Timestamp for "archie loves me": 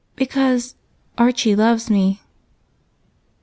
1.15-2.21